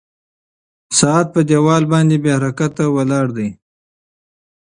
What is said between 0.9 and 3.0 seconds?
ساعت په دیوال باندې بې حرکته